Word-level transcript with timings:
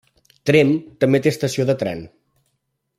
Tremp 0.49 0.71
també 1.05 1.21
té 1.27 1.33
estació 1.35 1.69
de 1.71 1.77
tren. 1.85 2.05